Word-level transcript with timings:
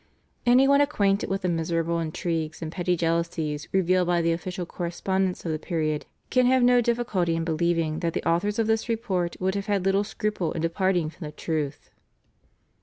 Any 0.47 0.67
one 0.67 0.81
acquainted 0.81 1.29
with 1.29 1.43
the 1.43 1.47
miserable 1.47 1.99
intrigues 1.99 2.63
and 2.63 2.71
petty 2.71 2.97
jealousies 2.97 3.67
revealed 3.71 4.07
by 4.07 4.23
the 4.23 4.31
official 4.31 4.65
correspondence 4.65 5.45
of 5.45 5.51
the 5.51 5.59
period 5.59 6.07
can 6.31 6.47
have 6.47 6.63
no 6.63 6.81
difficulty 6.81 7.35
in 7.35 7.43
believing 7.43 7.99
that 7.99 8.13
the 8.13 8.27
authors 8.27 8.57
of 8.57 8.65
this 8.65 8.89
report 8.89 9.35
would 9.39 9.53
have 9.53 9.67
had 9.67 9.85
little 9.85 10.03
scruple 10.03 10.53
in 10.53 10.63
departing 10.63 11.11
from 11.11 11.25
the 11.27 11.31
truth. 11.31 11.91